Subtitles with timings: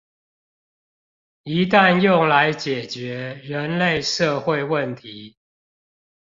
[1.43, 5.35] 一旦用來解決人類社會問題